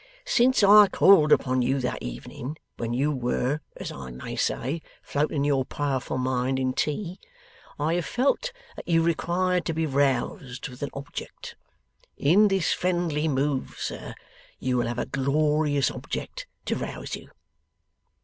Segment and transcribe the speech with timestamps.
[0.25, 5.43] Since I called upon you that evening when you were, as I may say, floating
[5.43, 7.19] your powerful mind in tea,
[7.77, 11.55] I have felt that you required to be roused with an object.
[12.17, 14.15] In this friendly move, sir,
[14.57, 17.29] you will have a glorious object to rouse you.